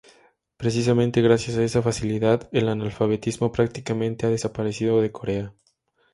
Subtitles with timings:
[0.57, 5.53] Precisamente gracias a esa facilidad, el analfabetismo prácticamente ha desaparecido de Corea.